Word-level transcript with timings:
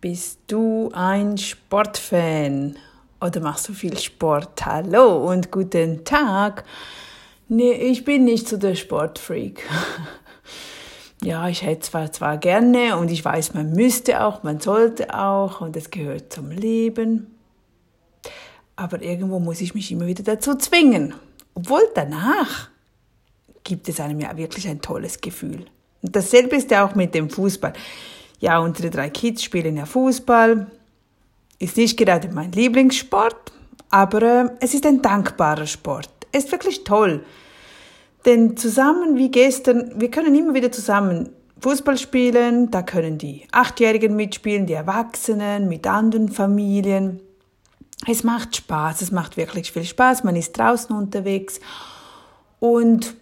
Bist 0.00 0.38
du 0.46 0.90
ein 0.92 1.36
Sportfan 1.38 2.76
oder 3.20 3.40
machst 3.40 3.68
du 3.68 3.72
viel 3.72 3.98
Sport? 3.98 4.64
Hallo 4.64 5.28
und 5.28 5.50
guten 5.50 6.04
Tag. 6.04 6.62
Nee, 7.48 7.72
ich 7.72 8.04
bin 8.04 8.22
nicht 8.22 8.46
so 8.46 8.58
der 8.58 8.76
Sportfreak. 8.76 9.68
ja, 11.24 11.48
ich 11.48 11.62
hätte 11.62 11.80
zwar 11.80 12.12
zwar 12.12 12.38
gerne 12.38 12.96
und 12.96 13.10
ich 13.10 13.24
weiß, 13.24 13.54
man 13.54 13.72
müsste 13.72 14.22
auch, 14.22 14.44
man 14.44 14.60
sollte 14.60 15.12
auch 15.18 15.62
und 15.62 15.76
es 15.76 15.90
gehört 15.90 16.32
zum 16.32 16.52
Leben. 16.52 17.34
Aber 18.76 19.02
irgendwo 19.02 19.40
muss 19.40 19.60
ich 19.60 19.74
mich 19.74 19.90
immer 19.90 20.06
wieder 20.06 20.22
dazu 20.22 20.54
zwingen. 20.54 21.12
Obwohl 21.54 21.82
danach 21.96 22.70
gibt 23.64 23.88
es 23.88 23.98
einem 23.98 24.20
ja 24.20 24.36
wirklich 24.36 24.68
ein 24.68 24.80
tolles 24.80 25.20
Gefühl. 25.20 25.66
Und 26.02 26.14
dasselbe 26.14 26.54
ist 26.54 26.70
ja 26.70 26.86
auch 26.86 26.94
mit 26.94 27.16
dem 27.16 27.28
Fußball. 27.28 27.72
Ja, 28.40 28.60
unsere 28.60 28.90
drei 28.90 29.10
Kids 29.10 29.42
spielen 29.42 29.76
ja 29.76 29.86
Fußball. 29.86 30.66
Ist 31.58 31.76
nicht 31.76 31.96
gerade 31.96 32.28
mein 32.32 32.52
Lieblingssport, 32.52 33.52
aber 33.90 34.22
äh, 34.22 34.50
es 34.60 34.74
ist 34.74 34.86
ein 34.86 35.02
dankbarer 35.02 35.66
Sport. 35.66 36.08
Es 36.30 36.44
ist 36.44 36.52
wirklich 36.52 36.84
toll. 36.84 37.24
Denn 38.24 38.56
zusammen 38.56 39.16
wie 39.16 39.30
gestern, 39.30 39.92
wir 40.00 40.10
können 40.10 40.34
immer 40.34 40.54
wieder 40.54 40.70
zusammen 40.70 41.30
Fußball 41.60 41.98
spielen, 41.98 42.70
da 42.70 42.82
können 42.82 43.18
die 43.18 43.46
Achtjährigen 43.50 44.14
mitspielen, 44.14 44.66
die 44.66 44.74
Erwachsenen 44.74 45.68
mit 45.68 45.86
anderen 45.86 46.28
Familien. 46.28 47.20
Es 48.06 48.22
macht 48.22 48.54
Spaß, 48.54 49.02
es 49.02 49.10
macht 49.10 49.36
wirklich 49.36 49.72
viel 49.72 49.84
Spaß, 49.84 50.22
man 50.22 50.36
ist 50.36 50.56
draußen 50.56 50.94
unterwegs 50.94 51.58
und 52.60 53.16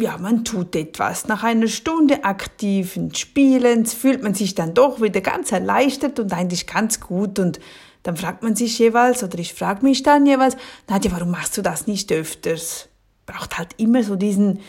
ja, 0.00 0.16
man 0.16 0.44
tut 0.44 0.76
etwas. 0.76 1.26
Nach 1.26 1.42
einer 1.42 1.66
Stunde 1.66 2.24
aktiven 2.24 3.14
Spielens 3.14 3.94
fühlt 3.94 4.22
man 4.22 4.34
sich 4.34 4.54
dann 4.54 4.74
doch 4.74 5.00
wieder 5.00 5.20
ganz 5.20 5.50
erleichtert 5.50 6.20
und 6.20 6.32
eigentlich 6.32 6.66
ganz 6.66 7.00
gut 7.00 7.38
und 7.38 7.58
dann 8.04 8.16
fragt 8.16 8.42
man 8.42 8.54
sich 8.54 8.78
jeweils, 8.78 9.24
oder 9.24 9.38
ich 9.38 9.54
frage 9.54 9.84
mich 9.84 10.04
dann 10.04 10.24
jeweils, 10.24 10.56
Nadja, 10.88 11.10
warum 11.10 11.32
machst 11.32 11.56
du 11.58 11.62
das 11.62 11.88
nicht 11.88 12.12
öfters? 12.12 12.88
Braucht 13.26 13.58
halt 13.58 13.74
immer 13.76 14.04
so 14.04 14.14
diesen, 14.14 14.60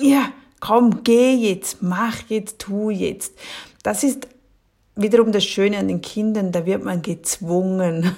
ja, 0.00 0.30
komm, 0.60 1.02
geh 1.02 1.34
jetzt, 1.34 1.82
mach 1.82 2.16
jetzt, 2.28 2.60
tu 2.60 2.90
jetzt. 2.90 3.34
Das 3.82 4.04
ist 4.04 4.28
wiederum 4.96 5.30
das 5.30 5.44
Schöne 5.44 5.78
an 5.78 5.88
den 5.88 6.00
Kindern, 6.00 6.52
da 6.52 6.66
wird 6.66 6.82
man 6.82 7.02
gezwungen, 7.02 8.10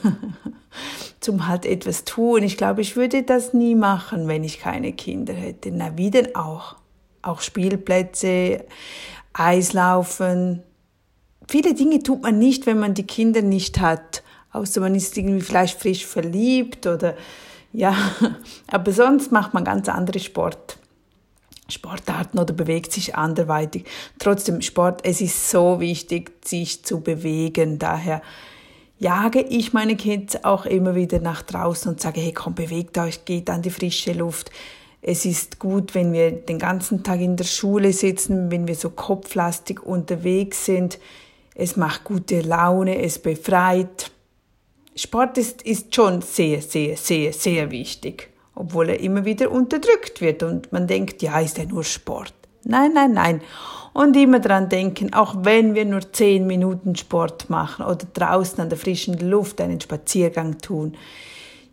zum 1.21 1.49
halt 1.49 1.67
etwas 1.67 2.05
tun. 2.05 2.43
Ich 2.45 2.57
glaube, 2.57 2.81
ich 2.81 2.97
würde 2.97 3.25
das 3.25 3.53
nie 3.53 3.75
machen, 3.75 4.29
wenn 4.29 4.45
ich 4.45 4.61
keine 4.61 4.93
Kinder 4.93 5.35
hätte. 5.35 5.71
Na, 5.73 5.99
wie 5.99 6.11
denn 6.11 6.35
auch? 6.37 6.77
Auch 7.21 7.41
Spielplätze, 7.41 8.65
Eislaufen. 9.33 10.63
Viele 11.49 11.75
Dinge 11.75 12.03
tut 12.03 12.23
man 12.23 12.39
nicht, 12.39 12.67
wenn 12.67 12.79
man 12.79 12.95
die 12.95 13.07
Kinder 13.07 13.43
nicht 13.43 13.81
hat. 13.81 14.23
Außer 14.53 14.81
man 14.81 14.95
ist 14.95 15.17
irgendwie 15.19 15.41
vielleicht 15.41 15.79
frisch 15.79 16.07
verliebt 16.07 16.87
oder 16.87 17.15
ja, 17.73 17.95
aber 18.69 18.93
sonst 18.93 19.33
macht 19.33 19.53
man 19.53 19.65
ganz 19.65 19.89
andere 19.89 20.21
Sport. 20.21 20.78
Sportarten 21.71 22.39
oder 22.39 22.55
bewegt 22.55 22.93
sich 22.93 23.15
anderweitig. 23.15 23.85
Trotzdem 24.19 24.63
Sport, 24.63 25.03
es 25.05 25.21
ist 25.21 25.51
so 25.51 25.81
wichtig, 25.81 26.33
sich 26.45 26.83
zu 26.83 27.01
bewegen. 27.01 27.79
Daher 27.79 28.23
jage 28.99 29.43
ich 29.43 29.75
meine 29.75 29.97
Kids 29.97 30.45
auch 30.45 30.65
immer 30.65 30.95
wieder 30.95 31.21
nach 31.21 31.43
draußen 31.43 31.93
und 31.93 32.01
sage, 32.01 32.21
hey, 32.21 32.33
komm, 32.33 32.55
bewegt 32.55 32.97
euch, 32.97 33.25
geht 33.27 33.51
an 33.51 33.61
die 33.61 33.71
frische 33.71 34.15
Luft. 34.15 34.51
Es 35.03 35.27
ist 35.27 35.59
gut, 35.59 35.95
wenn 35.95 36.13
wir 36.13 36.33
den 36.33 36.59
ganzen 36.59 37.03
Tag 37.03 37.21
in 37.21 37.37
der 37.37 37.45
Schule 37.45 37.93
sitzen, 37.93 38.51
wenn 38.51 38.67
wir 38.67 38.75
so 38.75 38.91
kopflastig 38.91 39.83
unterwegs 39.85 40.65
sind. 40.65 40.99
Es 41.55 41.77
macht 41.77 42.05
gute 42.05 42.41
Laune, 42.41 43.03
es 43.03 43.19
befreit. 43.19 44.11
Sport 44.97 45.37
ist, 45.37 45.63
ist 45.63 45.95
schon 45.95 46.23
sehr, 46.23 46.63
sehr, 46.63 46.97
sehr, 46.97 47.33
sehr 47.33 47.71
wichtig 47.71 48.31
obwohl 48.59 48.89
er 48.89 49.01
immer 49.01 49.25
wieder 49.25 49.53
unterdrückt 49.53 50.21
wird 50.21 50.43
und 50.43 50.73
man 50.73 50.89
denkt, 50.89 51.23
ja, 51.23 51.39
ist 51.39 51.59
ja 51.59 51.65
nur 51.65 51.85
Sport. 51.85 52.35
Nein, 52.65 52.93
nein, 52.93 53.13
nein. 53.13 53.41
Und 53.93 54.17
immer 54.17 54.41
dran 54.41 54.69
denken, 54.69 55.15
auch 55.15 55.37
wenn 55.43 55.77
wir 55.77 55.85
nur 55.85 56.13
zehn 56.13 56.47
Minuten 56.47 56.97
Sport 56.97 57.49
machen 57.51 57.85
oder 57.85 58.05
draußen 58.13 58.61
an 58.61 58.69
der 58.69 58.79
frischen 58.79 59.19
Luft 59.31 59.61
einen 59.61 59.81
Spaziergang 59.81 60.59
tun, 60.59 60.97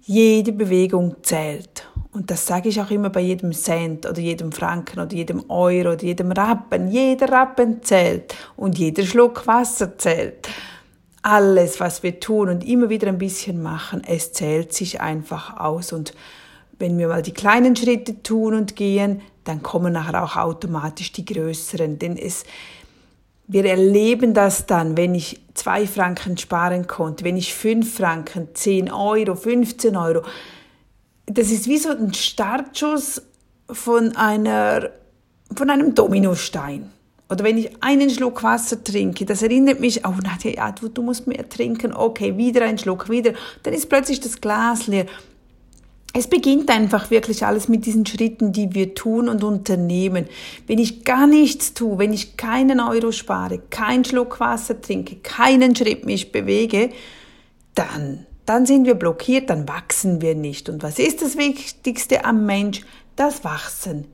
jede 0.03 0.51
Bewegung 0.51 1.15
zählt. 1.23 1.87
Und 2.11 2.29
das 2.29 2.45
sage 2.45 2.69
ich 2.69 2.79
auch 2.79 2.91
immer 2.91 3.09
bei 3.09 3.21
jedem 3.21 3.51
Cent 3.51 4.05
oder 4.05 4.19
jedem 4.19 4.51
Franken 4.51 4.99
oder 4.99 5.13
jedem 5.13 5.49
Euro 5.49 5.93
oder 5.93 6.03
jedem 6.03 6.31
Rappen. 6.31 6.89
Jeder 6.89 7.29
Rappen 7.29 7.81
zählt 7.81 8.35
und 8.55 8.77
jeder 8.77 9.03
Schluck 9.03 9.47
Wasser 9.47 9.97
zählt. 9.97 10.47
Alles, 11.23 11.79
was 11.79 12.03
wir 12.03 12.19
tun 12.19 12.49
und 12.49 12.63
immer 12.63 12.89
wieder 12.89 13.07
ein 13.07 13.17
bisschen 13.17 13.61
machen, 13.61 14.03
es 14.07 14.31
zählt 14.33 14.71
sich 14.71 15.01
einfach 15.01 15.57
aus 15.57 15.91
und 15.91 16.13
wenn 16.79 16.97
wir 16.97 17.07
mal 17.07 17.21
die 17.21 17.33
kleinen 17.33 17.75
Schritte 17.75 18.21
tun 18.21 18.53
und 18.53 18.75
gehen, 18.75 19.21
dann 19.43 19.61
kommen 19.61 19.93
nachher 19.93 20.23
auch 20.23 20.35
automatisch 20.35 21.11
die 21.11 21.25
größeren. 21.25 21.99
Denn 21.99 22.17
es, 22.17 22.43
wir 23.47 23.65
erleben 23.65 24.33
das 24.33 24.65
dann, 24.65 24.97
wenn 24.97 25.15
ich 25.15 25.39
zwei 25.53 25.87
Franken 25.87 26.37
sparen 26.37 26.87
konnte, 26.87 27.23
wenn 27.23 27.37
ich 27.37 27.53
fünf 27.53 27.95
Franken, 27.95 28.49
zehn 28.53 28.91
Euro, 28.91 29.35
15 29.35 29.95
Euro. 29.95 30.21
Das 31.27 31.51
ist 31.51 31.67
wie 31.67 31.77
so 31.77 31.89
ein 31.89 32.13
Startschuss 32.13 33.21
von 33.69 34.15
einer, 34.15 34.89
von 35.55 35.69
einem 35.69 35.95
Dominostein. 35.95 36.91
Oder 37.27 37.43
wenn 37.43 37.57
ich 37.57 37.71
einen 37.81 38.09
Schluck 38.11 38.43
Wasser 38.43 38.83
trinke, 38.83 39.25
das 39.25 39.41
erinnert 39.41 39.79
mich, 39.79 40.05
oh 40.05 40.13
Nadja, 40.23 40.51
ja, 40.51 40.71
du, 40.71 40.89
du 40.89 41.01
musst 41.01 41.25
mehr 41.25 41.49
trinken, 41.49 41.91
okay, 41.91 42.37
wieder 42.37 42.65
ein 42.65 42.77
Schluck, 42.77 43.09
wieder. 43.09 43.33
Dann 43.63 43.73
ist 43.73 43.89
plötzlich 43.89 44.19
das 44.19 44.41
Glas 44.41 44.85
leer 44.85 45.07
es 46.17 46.27
beginnt 46.27 46.69
einfach 46.69 47.11
wirklich 47.11 47.45
alles 47.45 47.67
mit 47.67 47.85
diesen 47.85 48.05
Schritten, 48.05 48.53
die 48.53 48.73
wir 48.73 48.95
tun 48.95 49.27
und 49.27 49.43
unternehmen. 49.43 50.27
Wenn 50.65 50.79
ich 50.79 51.03
gar 51.03 51.27
nichts 51.27 51.73
tue, 51.73 51.97
wenn 51.97 52.13
ich 52.13 52.37
keinen 52.37 52.79
Euro 52.79 53.11
spare, 53.11 53.59
keinen 53.69 54.05
Schluck 54.05 54.39
Wasser 54.39 54.81
trinke, 54.81 55.17
keinen 55.17 55.75
Schritt 55.75 56.05
mich 56.05 56.31
bewege, 56.31 56.91
dann, 57.73 58.25
dann 58.45 58.65
sind 58.65 58.85
wir 58.85 58.95
blockiert, 58.95 59.49
dann 59.49 59.67
wachsen 59.67 60.21
wir 60.21 60.35
nicht. 60.35 60.69
Und 60.69 60.83
was 60.83 60.99
ist 60.99 61.21
das 61.21 61.35
Wichtigste 61.35 62.23
am 62.23 62.45
Mensch? 62.45 62.81
Das 63.17 63.43
Wachsen. 63.43 64.05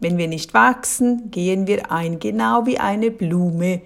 Wenn 0.00 0.16
wir 0.16 0.28
nicht 0.28 0.54
wachsen, 0.54 1.30
gehen 1.30 1.66
wir 1.66 1.92
ein, 1.92 2.20
genau 2.20 2.64
wie 2.64 2.78
eine 2.78 3.10
Blume. 3.10 3.82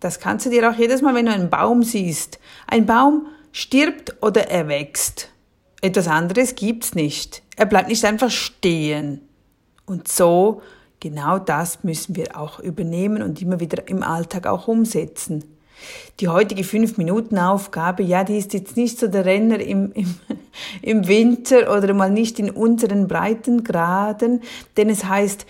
Das 0.00 0.18
kannst 0.18 0.46
du 0.46 0.50
dir 0.50 0.68
auch 0.68 0.76
jedes 0.76 1.00
Mal, 1.00 1.14
wenn 1.14 1.26
du 1.26 1.32
einen 1.32 1.48
Baum 1.48 1.84
siehst. 1.84 2.40
Ein 2.66 2.86
Baum 2.86 3.26
stirbt 3.52 4.20
oder 4.20 4.50
er 4.50 4.66
wächst. 4.66 5.31
Etwas 5.82 6.06
anderes 6.06 6.54
gibt's 6.54 6.94
nicht. 6.94 7.42
Er 7.56 7.66
bleibt 7.66 7.88
nicht 7.88 8.04
einfach 8.04 8.30
stehen. 8.30 9.20
Und 9.84 10.06
so, 10.06 10.62
genau 11.00 11.40
das 11.40 11.82
müssen 11.82 12.14
wir 12.14 12.38
auch 12.38 12.60
übernehmen 12.60 13.20
und 13.20 13.42
immer 13.42 13.58
wieder 13.58 13.88
im 13.88 14.04
Alltag 14.04 14.46
auch 14.46 14.68
umsetzen. 14.68 15.44
Die 16.20 16.28
heutige 16.28 16.62
5-Minuten-Aufgabe, 16.62 18.04
ja, 18.04 18.22
die 18.22 18.38
ist 18.38 18.54
jetzt 18.54 18.76
nicht 18.76 19.00
so 19.00 19.08
der 19.08 19.24
Renner 19.24 19.58
im, 19.58 19.90
im, 19.92 20.14
im 20.82 21.08
Winter 21.08 21.76
oder 21.76 21.92
mal 21.94 22.10
nicht 22.10 22.38
in 22.38 22.50
unseren 22.50 23.08
Breitengraden, 23.08 24.42
denn 24.76 24.88
es 24.88 25.04
heißt, 25.04 25.46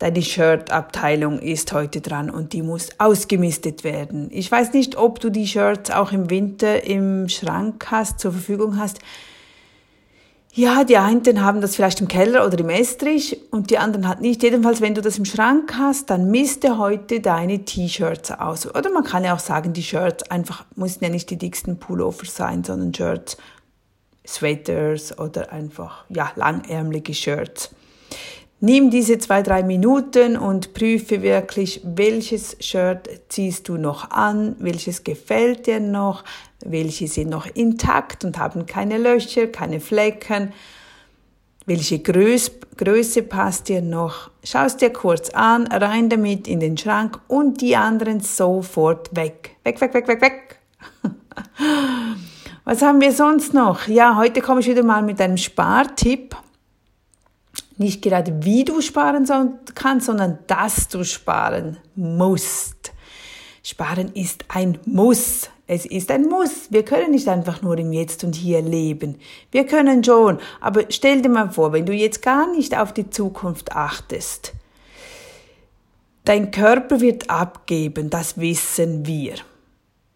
deine 0.00 0.22
Shirt-Abteilung 0.22 1.38
ist 1.38 1.72
heute 1.72 2.00
dran 2.00 2.28
und 2.28 2.52
die 2.52 2.62
muss 2.62 2.88
ausgemistet 2.98 3.84
werden. 3.84 4.28
Ich 4.32 4.50
weiß 4.50 4.72
nicht, 4.72 4.96
ob 4.96 5.20
du 5.20 5.30
die 5.30 5.46
Shirts 5.46 5.92
auch 5.92 6.10
im 6.10 6.28
Winter 6.28 6.84
im 6.84 7.28
Schrank 7.28 7.86
hast, 7.92 8.18
zur 8.18 8.32
Verfügung 8.32 8.76
hast. 8.78 8.98
Ja, 10.54 10.84
die 10.84 10.98
einen 10.98 11.42
haben 11.42 11.62
das 11.62 11.76
vielleicht 11.76 12.02
im 12.02 12.08
Keller 12.08 12.46
oder 12.46 12.58
im 12.58 12.68
Estrich 12.68 13.40
und 13.50 13.70
die 13.70 13.78
anderen 13.78 14.06
halt 14.06 14.20
nicht. 14.20 14.42
Jedenfalls, 14.42 14.82
wenn 14.82 14.94
du 14.94 15.00
das 15.00 15.16
im 15.16 15.24
Schrank 15.24 15.72
hast, 15.78 16.10
dann 16.10 16.30
misste 16.30 16.76
heute 16.76 17.20
deine 17.20 17.64
T-Shirts 17.64 18.32
aus. 18.32 18.66
Oder 18.66 18.90
man 18.90 19.02
kann 19.02 19.24
ja 19.24 19.34
auch 19.34 19.38
sagen, 19.38 19.72
die 19.72 19.82
Shirts 19.82 20.30
einfach, 20.30 20.66
müssen 20.76 21.04
ja 21.04 21.08
nicht 21.08 21.30
die 21.30 21.38
dicksten 21.38 21.78
Pullover 21.78 22.26
sein, 22.26 22.64
sondern 22.64 22.92
Shirts, 22.92 23.38
Sweaters 24.26 25.18
oder 25.18 25.50
einfach, 25.52 26.04
ja, 26.10 26.30
langärmelige 26.36 27.14
Shirts. 27.14 27.70
Nimm 28.60 28.90
diese 28.90 29.16
zwei, 29.18 29.42
drei 29.42 29.62
Minuten 29.62 30.36
und 30.36 30.74
prüfe 30.74 31.22
wirklich, 31.22 31.80
welches 31.82 32.58
Shirt 32.60 33.08
ziehst 33.28 33.68
du 33.70 33.78
noch 33.78 34.10
an, 34.10 34.54
welches 34.58 35.02
gefällt 35.02 35.66
dir 35.66 35.80
noch, 35.80 36.24
welche 36.64 37.08
sind 37.08 37.30
noch 37.30 37.46
intakt 37.46 38.24
und 38.24 38.38
haben 38.38 38.66
keine 38.66 38.98
Löcher, 38.98 39.46
keine 39.46 39.80
Flecken, 39.80 40.52
welche 41.66 42.00
Größe, 42.00 42.52
Größe 42.76 43.22
passt 43.22 43.68
dir 43.68 43.82
noch. 43.82 44.30
Schau 44.42 44.64
es 44.64 44.76
dir 44.76 44.90
kurz 44.90 45.30
an, 45.30 45.66
rein 45.66 46.08
damit 46.08 46.48
in 46.48 46.60
den 46.60 46.76
Schrank 46.76 47.20
und 47.28 47.60
die 47.60 47.76
anderen 47.76 48.20
sofort 48.20 49.14
weg. 49.14 49.56
Weg, 49.64 49.80
weg, 49.80 49.94
weg, 49.94 50.08
weg, 50.08 50.20
weg. 50.20 50.58
Was 52.64 52.82
haben 52.82 53.00
wir 53.00 53.12
sonst 53.12 53.54
noch? 53.54 53.86
Ja, 53.88 54.16
heute 54.16 54.40
komme 54.40 54.60
ich 54.60 54.68
wieder 54.68 54.84
mal 54.84 55.02
mit 55.02 55.20
einem 55.20 55.36
Spartipp 55.36 56.36
nicht 57.82 58.02
gerade 58.02 58.44
wie 58.44 58.64
du 58.64 58.80
sparen 58.80 59.26
kannst, 59.74 60.06
sondern 60.06 60.38
dass 60.46 60.88
du 60.88 61.04
sparen 61.04 61.78
musst. 61.94 62.92
Sparen 63.62 64.12
ist 64.14 64.44
ein 64.48 64.78
Muss. 64.86 65.50
Es 65.74 65.86
ist 65.86 66.10
ein 66.10 66.28
Muss. 66.28 66.66
Wir 66.68 66.84
können 66.84 67.12
nicht 67.12 67.28
einfach 67.28 67.62
nur 67.62 67.78
im 67.78 67.94
Jetzt 67.94 68.24
und 68.24 68.36
Hier 68.36 68.60
leben. 68.60 69.16
Wir 69.50 69.64
können 69.64 70.04
schon, 70.04 70.38
aber 70.60 70.82
stell 70.90 71.22
dir 71.22 71.30
mal 71.30 71.50
vor, 71.50 71.72
wenn 71.72 71.86
du 71.86 71.94
jetzt 71.94 72.20
gar 72.20 72.52
nicht 72.52 72.76
auf 72.76 72.92
die 72.92 73.08
Zukunft 73.08 73.72
achtest. 73.72 74.52
Dein 76.26 76.50
Körper 76.50 77.00
wird 77.00 77.30
abgeben, 77.30 78.10
das 78.10 78.38
wissen 78.38 79.06
wir. 79.06 79.36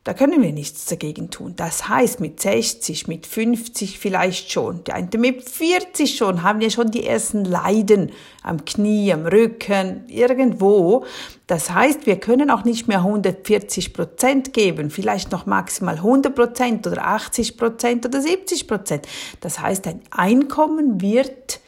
Da 0.06 0.14
können 0.14 0.40
wir 0.40 0.52
nichts 0.52 0.84
dagegen 0.84 1.30
tun. 1.30 1.54
Das 1.56 1.88
heißt, 1.88 2.20
mit 2.20 2.38
60, 2.38 3.08
mit 3.08 3.26
50 3.26 3.98
vielleicht 3.98 4.52
schon, 4.52 4.84
mit 5.18 5.42
40 5.42 6.16
schon, 6.16 6.44
haben 6.44 6.60
ja 6.60 6.70
schon 6.70 6.92
die 6.92 7.04
ersten 7.04 7.44
Leiden 7.44 8.12
am 8.44 8.64
Knie, 8.64 9.12
am 9.12 9.26
Rücken, 9.26 10.04
irgendwo. 10.06 11.04
Das 11.48 11.72
heißt, 11.72 12.06
wir 12.06 12.20
können 12.20 12.52
auch 12.52 12.62
nicht 12.62 12.86
mehr 12.86 12.98
140 12.98 13.92
Prozent 13.94 14.52
geben, 14.52 14.90
vielleicht 14.90 15.32
noch 15.32 15.44
maximal 15.44 15.96
100 15.96 16.32
Prozent 16.32 16.86
oder 16.86 17.04
80 17.04 17.56
Prozent 17.56 18.06
oder 18.06 18.22
70 18.22 18.68
Prozent. 18.68 19.08
Das 19.40 19.58
heißt, 19.58 19.86
dein 19.86 20.02
Einkommen 20.12 21.00
wird 21.00 21.58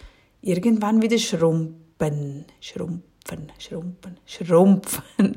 irgendwann 0.43 1.03
wieder 1.03 1.19
schrumpfen, 1.19 2.45
schrumpfen 2.61 3.03
schrumpfen, 3.29 3.53
schrumpfen, 3.59 4.17
schrumpfen. 4.27 5.03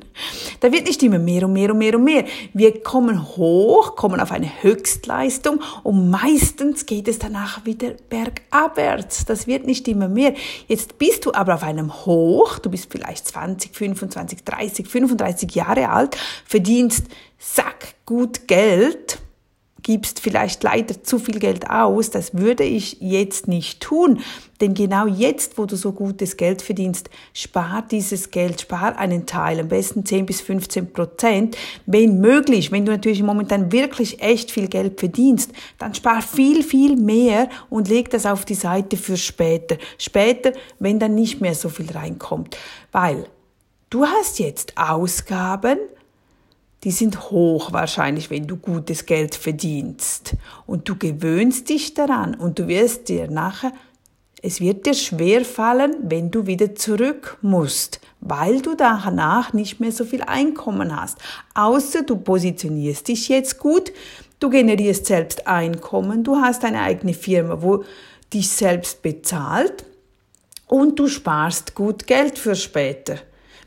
Da 0.59 0.71
wird 0.71 0.85
nicht 0.85 1.01
immer 1.01 1.17
mehr 1.17 1.45
und 1.45 1.53
mehr 1.53 1.71
und 1.71 1.79
mehr 1.79 1.95
und 1.95 2.03
mehr. 2.03 2.25
Wir 2.53 2.83
kommen 2.83 3.35
hoch, 3.35 3.95
kommen 3.95 4.19
auf 4.19 4.31
eine 4.31 4.61
Höchstleistung 4.61 5.59
und 5.83 6.11
meistens 6.11 6.85
geht 6.85 7.07
es 7.07 7.17
danach 7.17 7.65
wieder 7.65 7.93
bergabwärts. 8.09 9.25
Das 9.25 9.47
wird 9.47 9.65
nicht 9.65 9.87
immer 9.87 10.07
mehr. 10.07 10.35
Jetzt 10.67 10.99
bist 10.99 11.25
du 11.25 11.33
aber 11.33 11.55
auf 11.55 11.63
einem 11.63 12.05
Hoch, 12.05 12.59
du 12.59 12.69
bist 12.69 12.91
vielleicht 12.91 13.27
20, 13.27 13.75
25, 13.75 14.43
30, 14.43 14.87
35 14.87 15.55
Jahre 15.55 15.89
alt, 15.89 16.15
verdienst 16.45 17.07
sack 17.39 17.95
gut 18.05 18.47
Geld 18.47 19.17
gibst 19.83 20.19
vielleicht 20.19 20.63
leider 20.63 21.03
zu 21.03 21.19
viel 21.19 21.39
Geld 21.39 21.69
aus, 21.69 22.09
das 22.09 22.35
würde 22.35 22.63
ich 22.63 22.97
jetzt 22.99 23.47
nicht 23.47 23.81
tun. 23.81 24.19
Denn 24.61 24.75
genau 24.75 25.07
jetzt, 25.07 25.57
wo 25.57 25.65
du 25.65 25.75
so 25.75 25.91
gutes 25.91 26.37
Geld 26.37 26.61
verdienst, 26.61 27.09
spar 27.33 27.83
dieses 27.89 28.29
Geld, 28.29 28.61
spar 28.61 28.97
einen 28.97 29.25
Teil, 29.25 29.59
am 29.59 29.67
besten 29.67 30.05
10 30.05 30.27
bis 30.27 30.41
15 30.41 30.93
Prozent. 30.93 31.57
Wenn 31.87 32.19
möglich, 32.19 32.71
wenn 32.71 32.85
du 32.85 32.91
natürlich 32.91 33.23
momentan 33.23 33.71
wirklich 33.71 34.21
echt 34.21 34.51
viel 34.51 34.67
Geld 34.67 34.99
verdienst, 34.99 35.51
dann 35.79 35.95
spar 35.95 36.21
viel, 36.21 36.63
viel 36.63 36.95
mehr 36.95 37.49
und 37.69 37.89
leg 37.89 38.11
das 38.11 38.25
auf 38.27 38.45
die 38.45 38.55
Seite 38.55 38.97
für 38.97 39.17
später. 39.17 39.77
Später, 39.97 40.53
wenn 40.79 40.99
dann 40.99 41.15
nicht 41.15 41.41
mehr 41.41 41.55
so 41.55 41.69
viel 41.69 41.89
reinkommt. 41.91 42.55
Weil 42.91 43.25
du 43.89 44.05
hast 44.05 44.37
jetzt 44.37 44.77
Ausgaben, 44.77 45.79
die 46.83 46.91
sind 46.91 47.29
hoch 47.29 47.73
wahrscheinlich, 47.73 48.29
wenn 48.29 48.47
du 48.47 48.57
gutes 48.57 49.05
Geld 49.05 49.35
verdienst. 49.35 50.35
Und 50.65 50.89
du 50.89 50.97
gewöhnst 50.97 51.69
dich 51.69 51.93
daran 51.93 52.33
und 52.33 52.57
du 52.57 52.67
wirst 52.67 53.09
dir 53.09 53.29
nachher, 53.29 53.71
es 54.43 54.59
wird 54.59 54.87
dir 54.87 54.95
schwer 54.95 55.45
fallen, 55.45 55.95
wenn 56.01 56.31
du 56.31 56.47
wieder 56.47 56.73
zurück 56.73 57.37
musst, 57.43 57.99
weil 58.21 58.61
du 58.61 58.73
danach 58.75 59.53
nicht 59.53 59.79
mehr 59.79 59.91
so 59.91 60.03
viel 60.03 60.23
Einkommen 60.23 60.99
hast. 60.99 61.19
Außer 61.53 62.01
du 62.01 62.17
positionierst 62.17 63.07
dich 63.07 63.29
jetzt 63.29 63.59
gut, 63.59 63.91
du 64.39 64.49
generierst 64.49 65.05
selbst 65.05 65.45
Einkommen, 65.45 66.23
du 66.23 66.37
hast 66.37 66.65
eine 66.65 66.81
eigene 66.81 67.13
Firma, 67.13 67.61
wo 67.61 67.83
dich 68.33 68.49
selbst 68.49 69.03
bezahlt 69.03 69.85
und 70.67 70.97
du 70.97 71.07
sparst 71.07 71.75
gut 71.75 72.07
Geld 72.07 72.39
für 72.39 72.55
später. 72.55 73.17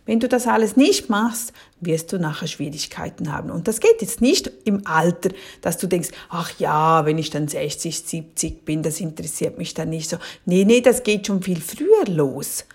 Wenn 0.06 0.20
du 0.20 0.28
das 0.28 0.46
alles 0.46 0.76
nicht 0.76 1.08
machst, 1.08 1.52
wirst 1.80 2.12
du 2.12 2.18
nachher 2.18 2.46
Schwierigkeiten 2.46 3.32
haben. 3.32 3.50
Und 3.50 3.68
das 3.68 3.80
geht 3.80 4.02
jetzt 4.02 4.20
nicht 4.20 4.50
im 4.64 4.86
Alter, 4.86 5.30
dass 5.62 5.78
du 5.78 5.86
denkst, 5.86 6.10
ach 6.28 6.52
ja, 6.58 7.06
wenn 7.06 7.16
ich 7.16 7.30
dann 7.30 7.48
60, 7.48 8.00
70 8.00 8.64
bin, 8.64 8.82
das 8.82 9.00
interessiert 9.00 9.56
mich 9.56 9.72
dann 9.72 9.90
nicht 9.90 10.10
so. 10.10 10.18
Nee, 10.44 10.64
nee, 10.64 10.82
das 10.82 11.02
geht 11.02 11.26
schon 11.26 11.42
viel 11.42 11.60
früher 11.60 12.04
los. 12.06 12.66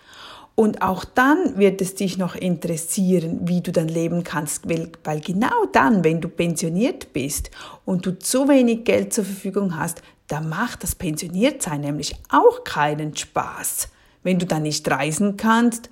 Und 0.55 0.81
auch 0.81 1.05
dann 1.05 1.57
wird 1.57 1.79
es 1.79 1.95
dich 1.95 2.17
noch 2.17 2.35
interessieren, 2.35 3.47
wie 3.47 3.61
du 3.61 3.71
dann 3.71 3.87
leben 3.87 4.25
kannst, 4.25 4.67
weil, 4.67 5.21
genau 5.21 5.65
dann, 5.71 6.03
wenn 6.03 6.19
du 6.19 6.27
pensioniert 6.27 7.13
bist 7.13 7.49
und 7.85 8.05
du 8.05 8.19
zu 8.19 8.49
wenig 8.49 8.83
Geld 8.83 9.13
zur 9.13 9.23
Verfügung 9.23 9.77
hast, 9.77 10.01
da 10.27 10.41
macht 10.41 10.83
das 10.83 10.95
Pensioniertsein 10.95 11.79
nämlich 11.79 12.15
auch 12.29 12.65
keinen 12.65 13.15
Spaß. 13.15 13.87
Wenn 14.21 14.37
du 14.37 14.45
dann 14.45 14.63
nicht 14.63 14.89
reisen 14.91 15.37
kannst, 15.37 15.89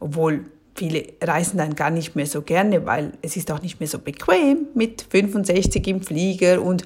obwohl 0.00 0.44
viele 0.74 1.04
reisen 1.22 1.58
dann 1.58 1.74
gar 1.74 1.90
nicht 1.90 2.14
mehr 2.14 2.26
so 2.26 2.42
gerne, 2.42 2.86
weil 2.86 3.12
es 3.20 3.36
ist 3.36 3.50
auch 3.50 3.62
nicht 3.62 3.80
mehr 3.80 3.88
so 3.88 3.98
bequem 3.98 4.68
mit 4.74 5.06
65 5.10 5.86
im 5.88 6.02
Flieger 6.02 6.62
und 6.62 6.84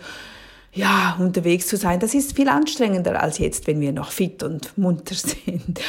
ja, 0.74 1.16
unterwegs 1.20 1.66
zu 1.66 1.76
sein. 1.76 2.00
Das 2.00 2.14
ist 2.14 2.34
viel 2.34 2.48
anstrengender 2.48 3.22
als 3.22 3.38
jetzt, 3.38 3.66
wenn 3.66 3.80
wir 3.80 3.92
noch 3.92 4.10
fit 4.10 4.42
und 4.42 4.76
munter 4.78 5.14
sind. 5.14 5.80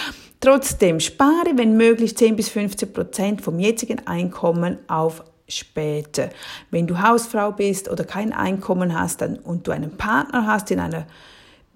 Trotzdem 0.41 0.99
spare, 0.99 1.53
wenn 1.55 1.77
möglich, 1.77 2.17
10 2.17 2.35
bis 2.35 2.49
15 2.49 2.91
Prozent 2.91 3.41
vom 3.41 3.59
jetzigen 3.59 4.05
Einkommen 4.05 4.77
auf 4.89 5.23
später. 5.47 6.29
Wenn 6.69 6.87
du 6.87 7.01
Hausfrau 7.01 7.51
bist 7.51 7.89
oder 7.89 8.03
kein 8.03 8.33
Einkommen 8.33 8.99
hast 8.99 9.21
dann, 9.21 9.37
und 9.37 9.67
du 9.67 9.71
einen 9.71 9.95
Partner 9.95 10.47
hast 10.47 10.71
in 10.71 10.81
einer 10.81 11.05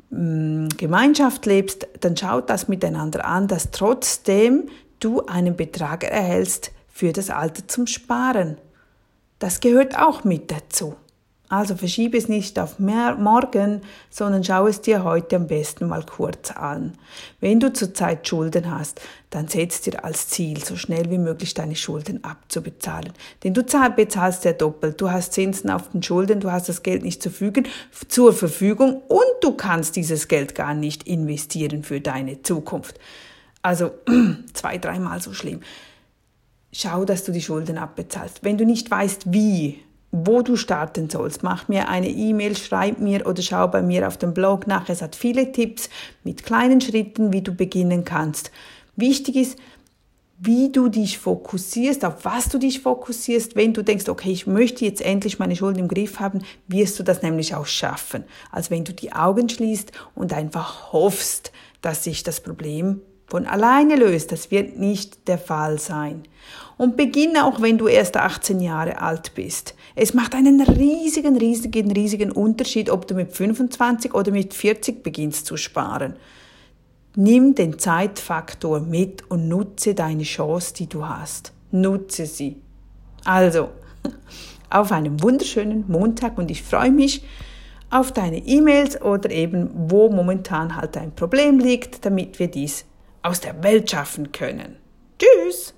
mm, 0.09 0.67
Gemeinschaft 0.75 1.45
lebst, 1.45 1.87
dann 2.01 2.17
schaut 2.17 2.49
das 2.49 2.67
miteinander 2.67 3.23
an, 3.23 3.47
dass 3.47 3.71
trotzdem 3.71 4.67
du 4.99 5.25
einen 5.25 5.55
Betrag 5.55 6.03
erhältst 6.03 6.71
für 6.87 7.13
das 7.13 7.29
Alter 7.29 7.67
zum 7.67 7.87
Sparen. 7.87 8.57
Das 9.39 9.59
gehört 9.59 9.97
auch 9.97 10.23
mit 10.23 10.51
dazu. 10.51 10.95
Also 11.49 11.77
verschiebe 11.77 12.17
es 12.17 12.27
nicht 12.27 12.59
auf 12.59 12.77
morgen, 12.77 13.81
sondern 14.09 14.43
schau 14.43 14.67
es 14.67 14.81
dir 14.81 15.05
heute 15.05 15.37
am 15.37 15.47
besten 15.47 15.87
mal 15.87 16.03
kurz 16.03 16.51
an. 16.51 16.97
Wenn 17.39 17.61
du 17.61 17.71
zurzeit 17.71 18.27
Schulden 18.27 18.69
hast, 18.69 18.99
dann 19.29 19.47
setz 19.47 19.79
dir 19.79 20.03
als 20.03 20.27
Ziel, 20.27 20.61
so 20.61 20.75
schnell 20.75 21.09
wie 21.09 21.17
möglich 21.17 21.53
deine 21.53 21.77
Schulden 21.77 22.21
abzubezahlen. 22.25 23.13
Denn 23.45 23.53
du 23.53 23.63
bezahlst 23.63 24.43
ja 24.43 24.51
doppelt. 24.51 24.99
Du 24.99 25.09
hast 25.09 25.31
Zinsen 25.31 25.69
auf 25.69 25.89
den 25.89 26.03
Schulden, 26.03 26.41
du 26.41 26.51
hast 26.51 26.67
das 26.67 26.83
Geld 26.83 27.03
nicht 27.03 27.23
zur 27.23 28.33
Verfügung 28.33 29.01
und 29.07 29.21
du 29.41 29.53
kannst 29.53 29.95
dieses 29.95 30.27
Geld 30.27 30.53
gar 30.53 30.73
nicht 30.73 31.07
investieren 31.07 31.83
für 31.83 32.01
deine 32.01 32.41
Zukunft. 32.41 32.99
Also 33.61 33.91
zwei, 34.53 34.77
dreimal 34.77 35.21
so 35.21 35.33
schlimm. 35.33 35.61
Schau, 36.71 37.05
dass 37.05 37.23
du 37.23 37.31
die 37.31 37.41
Schulden 37.41 37.77
abbezahlst. 37.77 38.43
Wenn 38.43 38.57
du 38.57 38.65
nicht 38.65 38.91
weißt, 38.91 39.31
wie, 39.33 39.79
wo 40.11 40.41
du 40.41 40.55
starten 40.55 41.09
sollst, 41.09 41.43
mach 41.43 41.67
mir 41.67 41.89
eine 41.89 42.09
E-Mail, 42.09 42.55
schreib 42.55 42.99
mir 42.99 43.25
oder 43.25 43.41
schau 43.41 43.67
bei 43.67 43.81
mir 43.81 44.07
auf 44.07 44.17
dem 44.17 44.33
Blog 44.33 44.67
nach. 44.67 44.89
Es 44.89 45.01
hat 45.01 45.15
viele 45.15 45.51
Tipps 45.51 45.89
mit 46.23 46.43
kleinen 46.43 46.81
Schritten, 46.81 47.33
wie 47.33 47.41
du 47.41 47.53
beginnen 47.53 48.03
kannst. 48.03 48.51
Wichtig 48.95 49.35
ist, 49.35 49.57
wie 50.39 50.71
du 50.71 50.87
dich 50.87 51.17
fokussierst, 51.17 52.05
auf 52.05 52.23
was 52.23 52.49
du 52.49 52.59
dich 52.59 52.81
fokussierst. 52.81 53.55
Wenn 53.55 53.73
du 53.73 53.83
denkst, 53.83 54.07
okay, 54.07 54.31
ich 54.31 54.45
möchte 54.45 54.85
jetzt 54.85 55.01
endlich 55.01 55.39
meine 55.39 55.55
Schulden 55.55 55.79
im 55.79 55.87
Griff 55.87 56.19
haben, 56.19 56.43
wirst 56.67 56.99
du 56.99 57.03
das 57.03 57.23
nämlich 57.23 57.55
auch 57.55 57.65
schaffen. 57.65 58.23
Als 58.51 58.69
wenn 58.69 58.83
du 58.83 58.93
die 58.93 59.13
Augen 59.13 59.49
schließt 59.49 59.91
und 60.13 60.33
einfach 60.33 60.93
hoffst, 60.93 61.51
dass 61.81 62.03
sich 62.03 62.23
das 62.23 62.41
Problem 62.41 63.01
von 63.27 63.45
alleine 63.45 63.97
löst. 63.97 64.31
Das 64.31 64.49
wird 64.51 64.79
nicht 64.79 65.27
der 65.27 65.37
Fall 65.37 65.79
sein. 65.79 66.23
Und 66.77 66.95
beginne 66.95 67.45
auch, 67.45 67.61
wenn 67.61 67.77
du 67.77 67.87
erst 67.87 68.17
18 68.17 68.61
Jahre 68.61 69.01
alt 69.01 69.35
bist. 69.35 69.75
Es 69.95 70.13
macht 70.13 70.33
einen 70.33 70.61
riesigen, 70.61 71.37
riesigen, 71.37 71.91
riesigen 71.91 72.31
Unterschied, 72.31 72.89
ob 72.89 73.07
du 73.07 73.15
mit 73.15 73.33
25 73.33 74.13
oder 74.13 74.31
mit 74.31 74.53
40 74.53 75.03
beginnst 75.03 75.45
zu 75.45 75.57
sparen. 75.57 76.15
Nimm 77.15 77.55
den 77.55 77.79
Zeitfaktor 77.79 78.79
mit 78.79 79.29
und 79.29 79.47
nutze 79.47 79.95
deine 79.95 80.23
Chance, 80.23 80.73
die 80.75 80.87
du 80.87 81.05
hast. 81.05 81.51
Nutze 81.71 82.27
sie. 82.27 82.61
Also, 83.25 83.69
auf 84.69 84.91
einen 84.91 85.21
wunderschönen 85.21 85.83
Montag 85.87 86.37
und 86.37 86.51
ich 86.51 86.61
freue 86.61 86.91
mich 86.91 87.23
auf 87.89 88.11
deine 88.11 88.37
E-Mails 88.37 89.01
oder 89.01 89.31
eben, 89.31 89.69
wo 89.73 90.09
momentan 90.09 90.75
halt 90.75 90.95
ein 90.95 91.15
Problem 91.15 91.59
liegt, 91.59 92.05
damit 92.05 92.37
wir 92.37 92.49
dies 92.49 92.85
aus 93.27 93.41
der 93.41 93.61
Welt 93.63 93.91
schaffen 93.91 94.31
können. 94.31 94.77
Tschüss! 95.19 95.73